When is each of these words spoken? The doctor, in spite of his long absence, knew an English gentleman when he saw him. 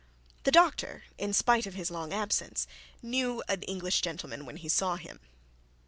The 0.45 0.51
doctor, 0.51 1.03
in 1.19 1.31
spite 1.31 1.67
of 1.67 1.75
his 1.75 1.91
long 1.91 2.11
absence, 2.11 2.65
knew 3.03 3.43
an 3.47 3.61
English 3.61 4.01
gentleman 4.01 4.47
when 4.47 4.57
he 4.57 4.67
saw 4.67 4.95
him. 4.95 5.19